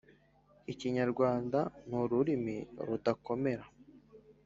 [0.71, 3.65] ikinyarwanda ni urururimi rudakomera